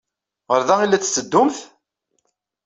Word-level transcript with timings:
Ɣer 0.51 0.61
da 0.67 0.75
ay 0.81 0.87
la 0.87 0.99
d-tetteddumt? 1.01 1.57